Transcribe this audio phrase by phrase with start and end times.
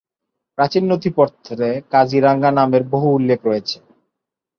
[0.57, 3.77] প্রাচীন নথিপত্রে কাজিরাঙ্গা নামের বহু উল্লেখ রয়েছে।